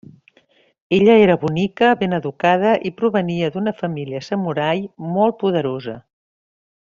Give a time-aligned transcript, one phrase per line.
[0.97, 4.83] Ella era bonica, ben educada i provenia d'una família samurai
[5.19, 5.97] molt poderosa.